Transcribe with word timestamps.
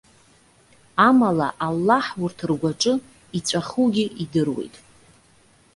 Амала, 1.07 1.47
Аллаҳ 1.65 2.05
урҭ 2.23 2.39
ргәаҿы 2.49 2.93
иҵәахугьы 3.37 4.05
идыруеит. 4.23 4.75